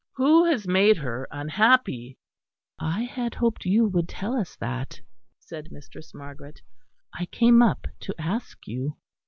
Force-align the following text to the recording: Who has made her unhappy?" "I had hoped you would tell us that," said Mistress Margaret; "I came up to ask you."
Who 0.13 0.45
has 0.45 0.67
made 0.67 0.97
her 0.97 1.27
unhappy?" 1.29 2.17
"I 2.79 3.01
had 3.03 3.35
hoped 3.35 3.65
you 3.65 3.85
would 3.89 4.09
tell 4.09 4.33
us 4.35 4.55
that," 4.55 4.99
said 5.37 5.71
Mistress 5.71 6.11
Margaret; 6.11 6.59
"I 7.13 7.27
came 7.27 7.61
up 7.61 7.85
to 7.99 8.15
ask 8.17 8.67
you." 8.67 8.97